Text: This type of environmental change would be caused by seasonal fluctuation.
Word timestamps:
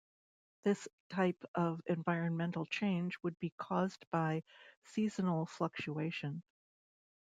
This 0.63 0.87
type 1.11 1.45
of 1.53 1.79
environmental 1.85 2.65
change 2.65 3.19
would 3.21 3.37
be 3.37 3.53
caused 3.59 4.03
by 4.09 4.41
seasonal 4.83 5.45
fluctuation. 5.45 6.41